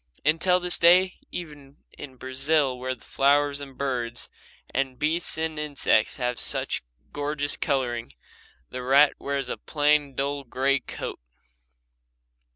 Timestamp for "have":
6.17-6.39